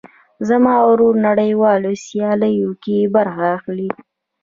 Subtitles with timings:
[0.47, 3.89] زما ورور نړيوالو سیاليو کې برخه اخلي.